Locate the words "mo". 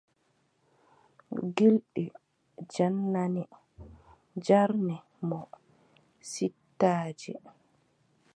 5.27-5.39